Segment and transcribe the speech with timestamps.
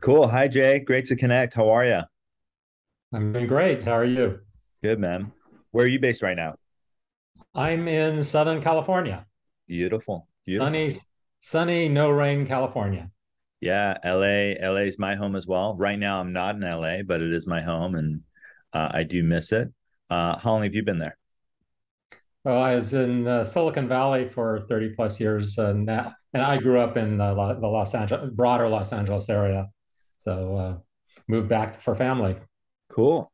[0.00, 0.26] Cool.
[0.28, 0.80] Hi, Jay.
[0.80, 1.52] Great to connect.
[1.52, 2.00] How are you?
[3.12, 3.84] I'm doing great.
[3.84, 4.38] How are you?
[4.82, 5.30] Good, man.
[5.72, 6.54] Where are you based right now?
[7.54, 9.26] I'm in Southern California.
[9.68, 10.26] Beautiful.
[10.46, 10.66] Beautiful.
[10.66, 10.96] Sunny,
[11.40, 13.10] sunny, no rain, California.
[13.60, 14.54] Yeah, LA.
[14.66, 15.76] LA is my home as well.
[15.76, 18.22] Right now, I'm not in LA, but it is my home, and
[18.72, 19.68] uh, I do miss it.
[20.08, 21.18] Uh, how long have you been there?
[22.42, 26.56] Well, I was in uh, Silicon Valley for 30 plus years, and that, and I
[26.56, 29.68] grew up in the, the Los Angeles, broader Los Angeles area.
[30.20, 30.76] So uh,
[31.28, 32.36] moved back for family.
[32.90, 33.32] Cool.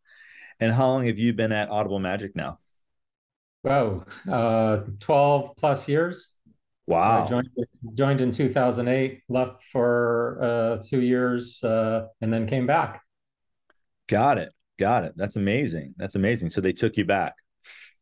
[0.61, 2.61] And how long have you been at Audible Magic now?
[3.69, 6.31] Oh, uh, 12 plus years.
[6.87, 7.25] Wow.
[7.25, 7.49] I joined,
[7.95, 13.03] joined in 2008, left for uh, two years, uh, and then came back.
[14.07, 14.53] Got it.
[14.79, 15.15] Got it.
[15.17, 15.95] That's amazing.
[15.97, 16.51] That's amazing.
[16.51, 17.35] So they took you back.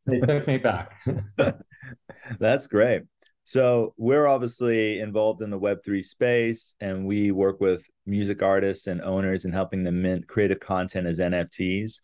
[0.05, 1.01] They took me back.
[2.39, 3.05] That's great.
[3.45, 9.03] So we're obviously involved in the Web3 space and we work with music artists and
[9.03, 12.01] owners and helping them mint creative content as NFTs.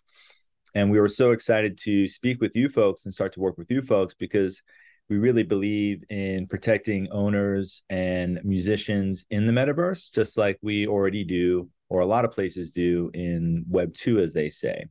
[0.75, 3.71] And we were so excited to speak with you folks and start to work with
[3.71, 4.63] you folks because
[5.09, 11.25] we really believe in protecting owners and musicians in the metaverse, just like we already
[11.25, 14.85] do, or a lot of places do in Web 2, as they say.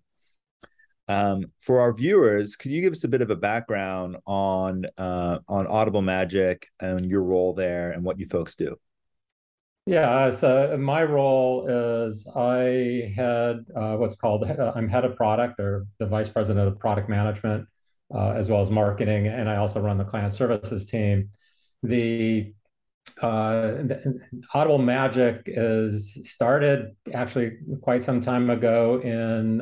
[1.10, 5.40] Um, for our viewers, could you give us a bit of a background on uh,
[5.50, 8.78] on Audible Magic and your role there and what you folks do?
[9.88, 15.60] Yeah, so my role is I had uh, what's called uh, I'm head of product
[15.60, 17.68] or the vice president of product management,
[18.14, 21.30] uh, as well as marketing, and I also run the client services team.
[21.82, 22.54] The,
[23.20, 24.22] uh, the
[24.54, 29.62] Audible Magic is started actually quite some time ago in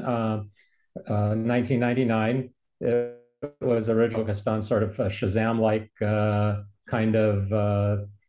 [1.06, 2.50] 1999.
[2.84, 7.52] Uh, it was originally focused on sort of a Shazam-like uh, kind of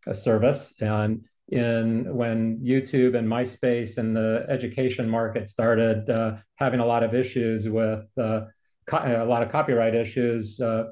[0.06, 6.80] a service and in when YouTube and MySpace and the education market started uh, having
[6.80, 8.42] a lot of issues with uh,
[8.92, 10.84] a lot of copyright issues, uh,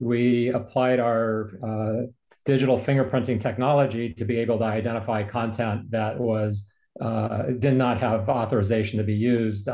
[0.00, 2.06] we applied our uh,
[2.44, 8.28] digital fingerprinting technology to be able to identify content that was uh, did not have
[8.28, 9.68] authorization to be used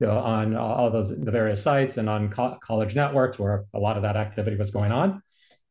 [0.00, 3.78] you know, on all those the various sites and on co- college networks where a
[3.78, 5.22] lot of that activity was going on.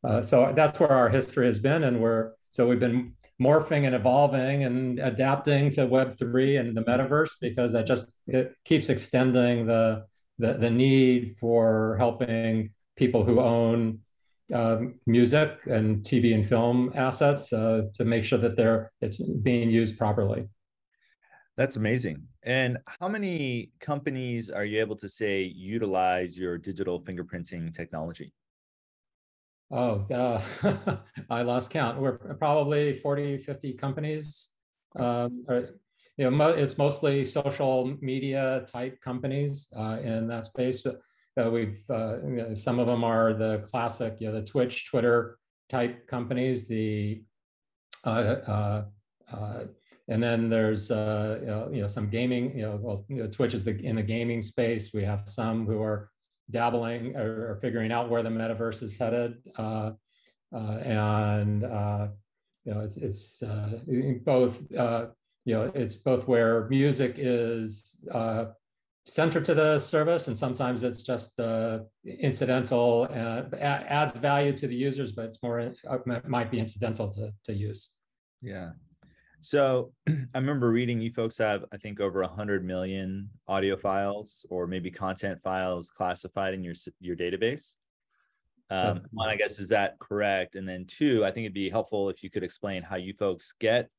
[0.04, 3.96] Uh, so that's where our history has been, and we're so we've been morphing and
[3.96, 10.06] evolving and adapting to Web3 and the metaverse because that just it keeps extending the,
[10.38, 14.00] the, the need for helping people who own
[14.54, 19.70] um, music and TV and film assets uh, to make sure that they're it's being
[19.70, 20.48] used properly.
[21.60, 22.26] That's amazing.
[22.44, 28.32] And how many companies are you able to say utilize your digital fingerprinting technology?
[29.70, 30.42] Oh, uh,
[31.30, 32.00] I lost count.
[32.00, 34.52] We're probably 40, 50 companies.
[34.96, 35.82] Um, or,
[36.16, 40.82] you know, mo it's mostly social media type companies uh, in that space.
[40.82, 41.02] But
[41.36, 44.90] uh, we've uh, you know, some of them are the classic, you know, the Twitch,
[44.90, 45.38] Twitter
[45.68, 46.70] type companies.
[46.70, 47.22] The
[48.06, 48.86] uh,
[49.30, 49.66] uh,
[50.10, 52.58] and then there's you know, you know some gaming.
[52.58, 54.94] You know, well, you know, Twitch is the in the gaming space.
[54.94, 56.10] We have some who are
[56.52, 59.36] dabbling or, or, figuring out where the metaverse is headed.
[59.58, 59.92] Uh,
[60.56, 62.08] uh, and uh,
[62.66, 63.80] you know, it's it's uh,
[64.26, 65.08] both uh,
[65.46, 68.46] you know it's both where music is uh,
[69.06, 71.40] central to the service, and sometimes it's just
[72.06, 75.78] incidental and adds value to the users, but it's more it
[76.28, 77.92] might be incidental to to use.
[78.42, 78.72] Yeah,
[79.42, 84.68] so I remember reading you folks have, I think, over 100 million audio files or
[84.68, 87.76] maybe content files classified in your your database.
[88.72, 90.56] Um, one, I guess, is that correct?
[90.56, 93.54] And then two, I think it'd be helpful if you could explain how you folks
[93.60, 93.90] get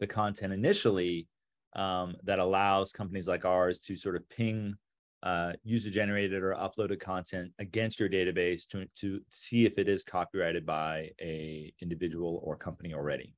[0.00, 1.28] the content initially
[1.76, 4.76] um, that allows companies like ours to sort of ping
[5.22, 10.04] uh, user generated or uploaded content against your database to, to see if it is
[10.04, 13.34] copyrighted by a individual or company already.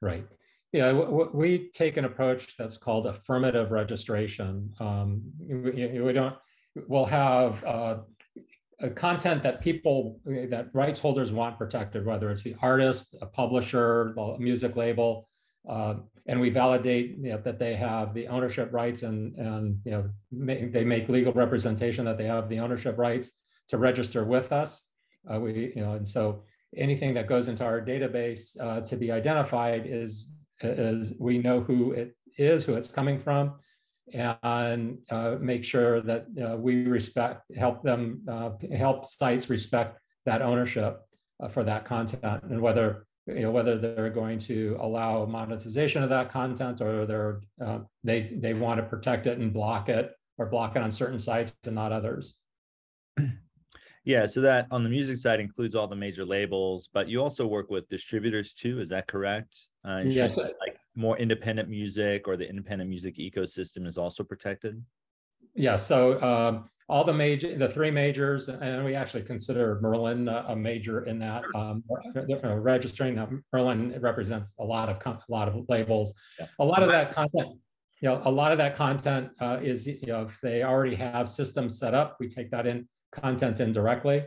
[0.00, 0.26] Right.
[0.74, 4.74] Yeah, we take an approach that's called affirmative registration.
[4.80, 6.34] Um, we, we, don't,
[6.88, 7.98] we'll have uh,
[8.96, 14.36] content that people, that rights holders want protected, whether it's the artist, a publisher, a
[14.40, 15.28] music label,
[15.68, 15.94] uh,
[16.26, 20.10] and we validate you know, that they have the ownership rights and, and you know,
[20.32, 23.30] they make legal representation that they have the ownership rights
[23.68, 24.90] to register with us.
[25.32, 26.42] Uh, we, you know, and so
[26.76, 30.30] anything that goes into our database uh, to be identified is
[30.64, 33.54] is we know who it is, who it's coming from,
[34.12, 40.42] and uh, make sure that uh, we respect, help them, uh, help sites respect that
[40.42, 41.00] ownership
[41.42, 46.10] uh, for that content, and whether you know whether they're going to allow monetization of
[46.10, 50.46] that content or they're uh, they they want to protect it and block it or
[50.46, 52.38] block it on certain sites and not others.
[54.04, 57.46] Yeah, so that on the music side includes all the major labels, but you also
[57.46, 58.78] work with distributors too.
[58.78, 59.68] Is that correct?
[59.82, 60.36] Uh, yes.
[60.36, 64.82] Like more independent music or the independent music ecosystem is also protected.
[65.54, 65.76] Yeah.
[65.76, 71.06] So um, all the major, the three majors, and we actually consider Merlin a major
[71.06, 71.44] in that.
[71.54, 71.82] Um,
[72.14, 76.12] uh, registering uh, Merlin represents a lot of a lot of labels.
[76.38, 76.46] Yeah.
[76.58, 77.58] A lot of that content
[78.00, 81.26] you know, a lot of that content uh, is, you know, if they already have
[81.26, 84.24] systems set up, we take that in content in directly.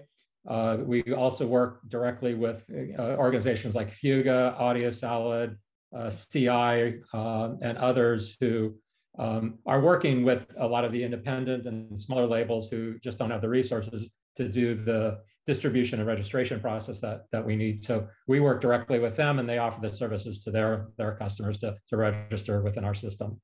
[0.48, 2.64] Uh, we also work directly with
[2.98, 5.58] uh, organizations like Fuga, Audio Salad,
[5.96, 8.76] uh, CI, uh, and others who
[9.20, 13.32] um, are working with a lot of the independent and smaller labels who just don't
[13.32, 17.84] have the resources to do the distribution and registration process that, that we need.
[17.84, 21.58] So we work directly with them and they offer the services to their, their customers
[21.60, 23.42] to, to register within our system.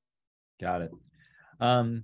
[0.61, 0.91] Got it.
[1.59, 2.03] Um,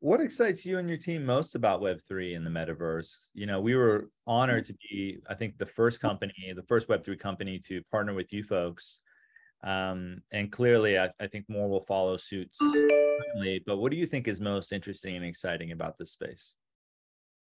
[0.00, 3.14] what excites you and your team most about Web3 and the metaverse?
[3.34, 7.18] You know, we were honored to be, I think, the first company, the first Web3
[7.18, 9.00] company to partner with you folks.
[9.62, 12.48] Um, and clearly, I, I, think more will follow suit.
[12.54, 16.54] Certainly, but what do you think is most interesting and exciting about this space?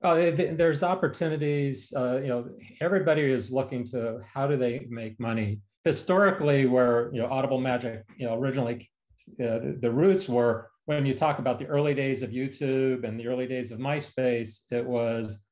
[0.04, 1.92] Uh, there's opportunities.
[1.96, 2.50] Uh, you know,
[2.82, 5.62] everybody is looking to how do they make money.
[5.86, 8.92] Historically, where you know Audible Magic, you know, originally
[9.44, 13.28] uh, the roots were when you talk about the early days of YouTube and the
[13.28, 15.44] early days of MySpace, it was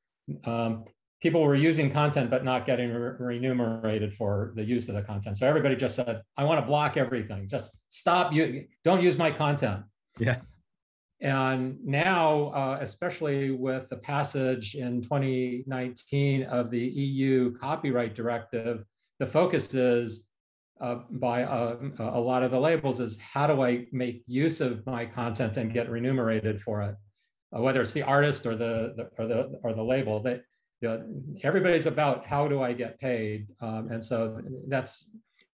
[0.44, 0.84] um,
[1.20, 5.38] people were using content but not getting re- remunerated for the use of the content.
[5.38, 7.48] So everybody just said, "I want to block everything.
[7.48, 8.32] Just stop.
[8.32, 9.84] You don't use my content."
[10.18, 10.40] Yeah.
[11.20, 18.84] And now, uh, especially with the passage in 2019 of the EU copyright directive,
[19.20, 20.24] the focus is
[20.82, 24.84] uh, by uh, a lot of the labels is how do I make use of
[24.84, 26.96] my content and get remunerated for it,
[27.56, 30.20] uh, whether it's the artist or the, the, or the or the label.
[30.20, 30.42] That
[30.80, 31.04] you know,
[31.44, 35.10] everybody's about how do I get paid, um, and so that's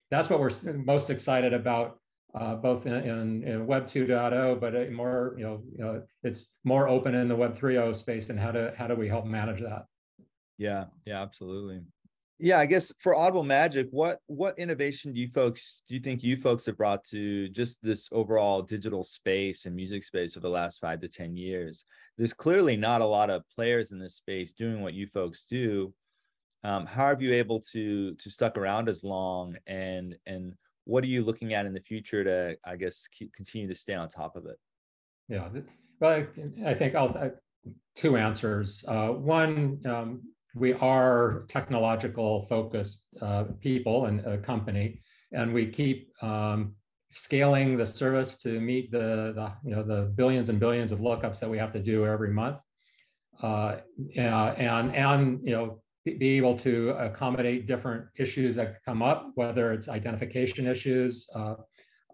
[0.10, 2.00] that's what we're most excited about.
[2.36, 6.88] Uh, both in, in, in, Web 2.0, but more, you know, you know, it's more
[6.88, 9.86] open in the Web 3.0 space, and how do how do we help manage that?
[10.58, 11.82] Yeah, yeah, absolutely
[12.40, 16.24] yeah i guess for audible magic what what innovation do you folks do you think
[16.24, 20.54] you folks have brought to just this overall digital space and music space over the
[20.54, 21.86] last five to ten years?
[22.18, 25.94] There's clearly not a lot of players in this space doing what you folks do.
[26.64, 29.56] Um, how have you able to to stuck around as long?
[29.66, 30.54] And and
[30.86, 33.94] what are you looking at in the future to i guess keep, continue to stay
[33.94, 34.58] on top of it?
[35.28, 35.50] Yeah
[36.00, 36.28] well i,
[36.70, 37.32] I think i'll I,
[37.96, 38.86] two answers.
[38.88, 40.22] Uh, one um,
[40.60, 45.02] we are technological focused uh, people and a company,
[45.32, 46.76] and we keep um,
[47.10, 51.40] scaling the service to meet the, the, you know the billions and billions of lookups
[51.40, 52.60] that we have to do every month,
[53.42, 53.78] uh,
[54.16, 59.90] and and you know be able to accommodate different issues that come up, whether it's
[59.90, 61.56] identification issues uh,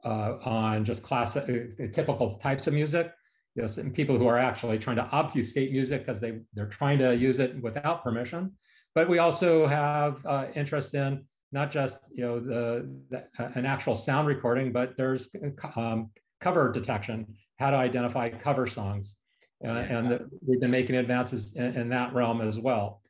[0.04, 1.44] uh, on just classic
[1.80, 3.12] uh, typical types of music,
[3.56, 6.98] you know, some people who are actually trying to obfuscate music because they, they're trying
[7.00, 8.52] to use it without permission.
[8.96, 13.66] But we also have uh, interest in not just you know the, the, uh, an
[13.66, 15.30] actual sound recording, but there's
[15.76, 16.10] um,
[16.42, 17.28] cover detection,
[17.60, 19.18] how to identify cover songs.
[19.64, 23.02] Uh, and the, we've been making advances in, in, that realm as well.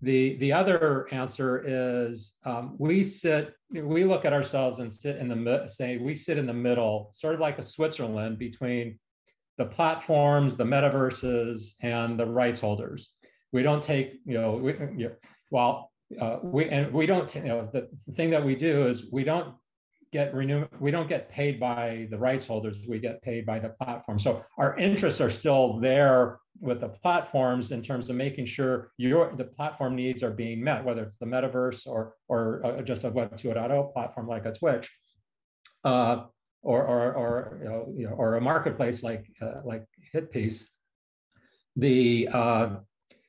[0.00, 5.28] The, the other answer is um, we sit, we look at ourselves and sit in
[5.28, 8.98] the, say, we sit in the middle, sort of like a Switzerland between
[9.58, 13.10] the platforms, the metaverses, and the rights holders.
[13.52, 15.12] We don't take, you know, we, you know,
[15.50, 19.24] well, uh, we and we don't, you know, the thing that we do is we
[19.24, 19.54] don't
[20.12, 22.76] get renew, we don't get paid by the rights holders.
[22.86, 24.18] We get paid by the platform.
[24.18, 29.34] So our interests are still there with the platforms in terms of making sure your
[29.36, 33.10] the platform needs are being met, whether it's the metaverse or or uh, just a
[33.10, 34.90] Web 2.0 platform like a Twitch.
[35.82, 36.24] Uh,
[36.62, 40.68] or or or you know, or a marketplace like uh, like HitPiece,
[41.76, 42.76] the uh,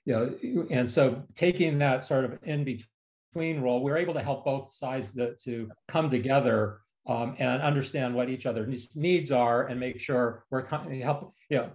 [0.06, 4.46] you know and so taking that sort of in between role, we're able to help
[4.46, 9.80] both sides to, to come together um, and understand what each other's needs are and
[9.80, 11.72] make sure we're help you know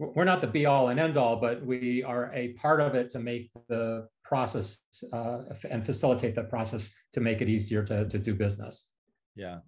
[0.00, 3.10] we're not the be all and end all, but we are a part of it
[3.10, 4.78] to make the process
[5.12, 8.86] uh, and facilitate the process to make it easier to, to do business.
[9.36, 9.58] Yeah.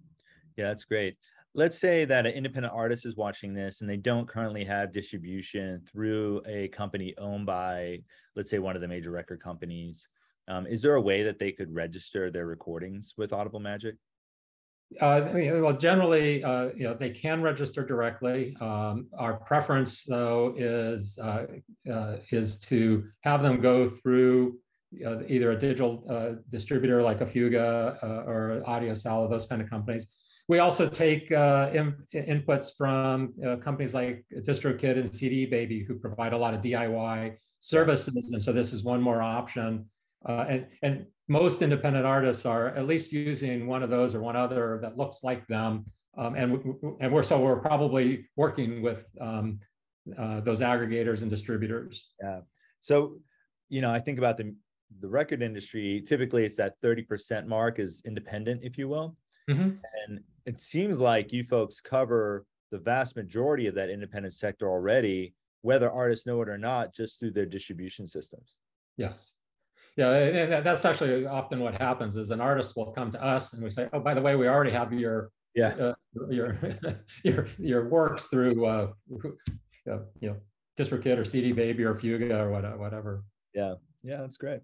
[0.57, 1.17] Yeah, that's great.
[1.55, 5.81] Let's say that an independent artist is watching this and they don't currently have distribution
[5.91, 7.99] through a company owned by,
[8.35, 10.07] let's say, one of the major record companies.
[10.47, 13.95] Um, is there a way that they could register their recordings with Audible Magic?
[14.99, 18.55] Uh, well, generally, uh, you know, they can register directly.
[18.61, 21.47] Um, our preference, though, is uh,
[21.91, 24.59] uh is to have them go through
[25.05, 30.07] uh, either a digital uh, distributor like a Fuga or AudioSalad, those kind of companies.
[30.49, 36.37] We also take in, inputs from companies like DistroKid and CD Baby, who provide a
[36.37, 39.85] lot of DIY services, and so this is one more option.
[40.27, 44.79] and and most independent artists are at least using one of those or one other
[44.81, 45.85] that looks like them.
[46.17, 49.59] Um, and, and we're so we're probably working with um,
[50.17, 52.09] uh, those aggregators and distributors.
[52.21, 52.41] Yeah.
[52.81, 53.17] So,
[53.69, 54.55] you know, I think about the
[54.99, 56.03] the record industry.
[56.05, 59.15] Typically, it's that thirty percent mark is independent, if you will.
[59.49, 59.69] Mm-hmm.
[60.07, 65.33] And it seems like you folks cover the vast majority of that independent sector already,
[65.61, 68.57] whether artists know it or not, just through their distribution systems.
[68.97, 69.35] Yes.
[69.95, 73.63] Yeah And that's actually often what happens is an artist will come to us and
[73.63, 75.67] we say oh by the way we already have your yeah.
[75.67, 75.93] uh,
[76.31, 76.57] your
[77.23, 78.87] your your works through uh
[79.85, 80.37] you know
[80.79, 83.23] distrokid or cd baby or fuga or whatever.
[83.53, 83.75] Yeah.
[84.03, 84.61] Yeah that's great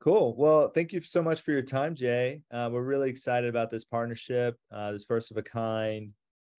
[0.00, 3.70] cool well thank you so much for your time jay uh, we're really excited about
[3.70, 6.12] this partnership uh, this first of a kind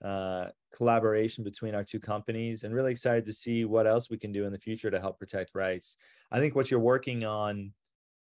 [0.05, 4.33] uh, collaboration between our two companies and really excited to see what else we can
[4.33, 5.97] do in the future to help protect rights.
[6.31, 7.73] I think what you're working on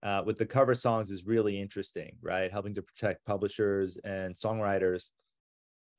[0.04, 2.52] uh, with the cover songs is really interesting, right?
[2.52, 5.10] Helping to protect publishers and songwriters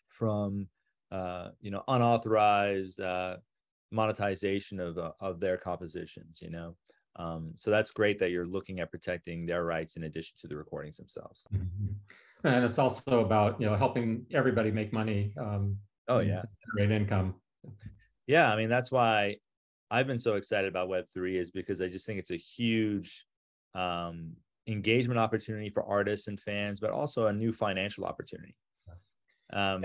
[0.08, 0.68] from,
[1.10, 3.38] uh, you know, unauthorized uh,
[3.90, 6.76] monetization of, of their compositions, you know?
[7.16, 10.56] Um, so that's great that you're looking at protecting their rights in addition to the
[10.56, 11.46] recordings themselves.
[11.54, 12.46] Mm-hmm.
[12.46, 15.32] And it's also about, you know, helping everybody make money.
[15.40, 15.78] Um,
[16.08, 16.42] oh yeah.
[16.74, 17.36] Great income.
[18.26, 18.52] Yeah.
[18.52, 19.36] I mean, that's why
[19.90, 23.24] I've been so excited about Web3 is because I just think it's a huge
[23.74, 24.32] um,
[24.66, 28.56] engagement opportunity for artists and fans, but also a new financial opportunity.
[29.52, 29.84] Um,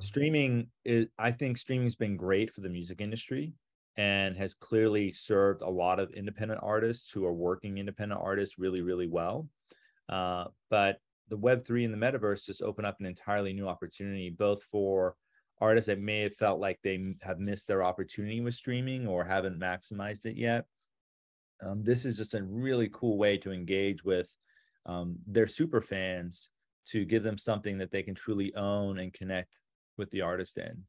[0.00, 3.54] streaming is, I think streaming's been great for the music industry
[3.96, 8.80] and has clearly served a lot of independent artists who are working independent artists really,
[8.80, 9.48] really well.
[10.08, 10.98] Uh, but
[11.28, 15.16] the Web3 and the metaverse just open up an entirely new opportunity, both for
[15.60, 19.58] artists that may have felt like they have missed their opportunity with streaming or haven't
[19.58, 20.66] maximized it yet.
[21.62, 24.34] Um, this is just a really cool way to engage with
[24.86, 26.50] um, their super fans
[26.86, 29.54] to give them something that they can truly own and connect
[29.96, 30.84] with the artist in.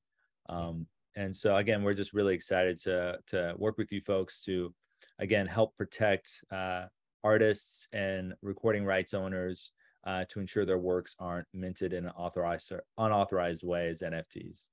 [0.49, 4.73] Um, and so again, we're just really excited to to work with you folks to
[5.19, 6.85] again help protect uh,
[7.23, 9.71] artists and recording rights owners
[10.05, 14.67] uh, to ensure their works aren't minted in an authorized or unauthorized way as NFTs.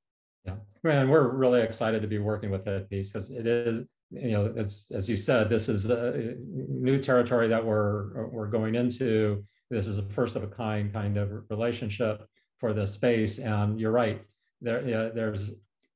[0.45, 4.53] Yeah, and we're really excited to be working with HitPiece because it is, you know,
[4.57, 9.45] as as you said, this is a new territory that we're we're going into.
[9.71, 12.27] This is a first of a kind kind of relationship
[12.59, 14.23] for this space, and you're right.
[14.61, 15.53] There, yeah, there's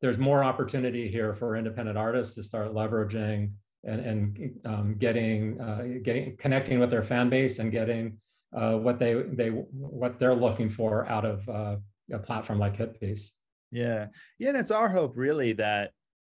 [0.07, 3.51] there's more opportunity here for independent artists to start leveraging
[3.83, 8.17] and, and um, getting uh, getting connecting with their fan base and getting
[8.57, 11.77] uh, what they they what they're looking for out of uh,
[12.13, 13.31] a platform like Hitpiece.
[13.73, 14.07] Yeah,
[14.39, 15.91] yeah, and it's our hope really that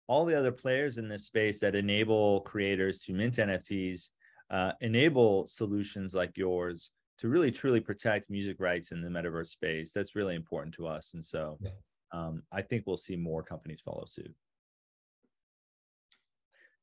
[0.09, 4.09] all the other players in this space that enable creators to mint NFTs
[4.51, 9.93] uh, enable solutions like yours to really truly protect music rights in the metaverse space.
[9.93, 11.57] That's really important to us, and so.
[11.61, 11.71] Yeah
[12.13, 14.35] um, I think we'll see more companies follow suit.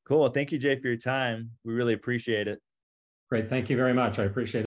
[0.04, 0.28] Cool.
[0.30, 1.50] Thank you, Jay, for your time.
[1.64, 2.60] We really appreciate it.
[3.28, 3.50] Great.
[3.50, 4.18] Thank you very much.
[4.18, 4.64] I appreciate it.